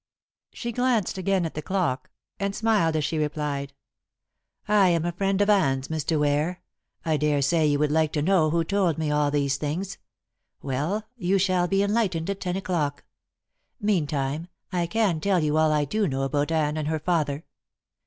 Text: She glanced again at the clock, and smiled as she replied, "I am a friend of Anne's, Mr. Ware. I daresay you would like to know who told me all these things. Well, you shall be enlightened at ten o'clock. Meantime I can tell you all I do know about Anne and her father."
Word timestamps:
She 0.51 0.71
glanced 0.71 1.19
again 1.19 1.45
at 1.45 1.53
the 1.53 1.61
clock, 1.61 2.09
and 2.39 2.55
smiled 2.55 2.95
as 2.95 3.05
she 3.05 3.19
replied, 3.19 3.71
"I 4.67 4.89
am 4.89 5.05
a 5.05 5.11
friend 5.11 5.39
of 5.41 5.47
Anne's, 5.47 5.89
Mr. 5.89 6.19
Ware. 6.19 6.59
I 7.05 7.17
daresay 7.17 7.67
you 7.67 7.77
would 7.77 7.91
like 7.91 8.11
to 8.13 8.23
know 8.23 8.49
who 8.49 8.63
told 8.63 8.97
me 8.97 9.11
all 9.11 9.29
these 9.29 9.57
things. 9.57 9.99
Well, 10.63 11.03
you 11.17 11.37
shall 11.37 11.67
be 11.67 11.83
enlightened 11.83 12.31
at 12.31 12.41
ten 12.41 12.55
o'clock. 12.55 13.03
Meantime 13.79 14.47
I 14.73 14.87
can 14.87 15.19
tell 15.19 15.43
you 15.43 15.55
all 15.57 15.71
I 15.71 15.85
do 15.85 16.07
know 16.07 16.23
about 16.23 16.51
Anne 16.51 16.77
and 16.77 16.87
her 16.87 16.97
father." 16.97 17.45